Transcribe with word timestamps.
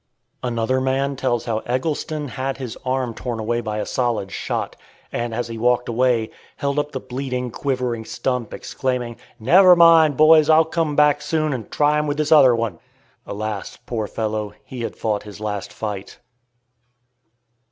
Another 0.41 0.81
man 0.81 1.15
tells 1.15 1.45
how 1.45 1.59
Eggleston 1.59 2.29
had 2.29 2.57
his 2.57 2.75
arm 2.83 3.13
torn 3.13 3.39
away 3.39 3.61
by 3.61 3.77
a 3.77 3.85
solid 3.85 4.31
shot, 4.31 4.75
and, 5.11 5.31
as 5.31 5.47
he 5.47 5.59
walked 5.59 5.87
away, 5.87 6.31
held 6.55 6.79
up 6.79 6.91
the 6.91 6.99
bleeding, 6.99 7.51
quivering 7.51 8.03
stump, 8.05 8.51
exclaiming, 8.51 9.17
"Never 9.39 9.75
mind, 9.75 10.17
boys; 10.17 10.49
I'll 10.49 10.65
come 10.65 10.95
back 10.95 11.21
soon 11.21 11.53
and 11.53 11.69
try 11.69 11.99
'em 11.99 12.07
with 12.07 12.17
this 12.17 12.31
other 12.31 12.55
one." 12.55 12.79
Alas! 13.27 13.77
poor 13.85 14.07
fellow, 14.07 14.53
he 14.65 14.81
had 14.81 14.95
fought 14.95 15.21
his 15.21 15.39
last 15.39 15.71
fight. 15.71 16.17